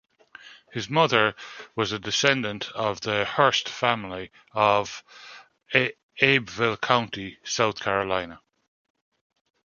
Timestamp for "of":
2.71-3.01, 4.51-5.03